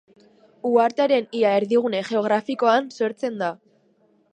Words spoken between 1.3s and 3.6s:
ia erdigune geografikoan sortzen da.